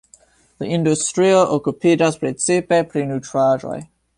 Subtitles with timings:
[0.63, 3.79] La industrio okupiĝas precipe pri nutraĵoj.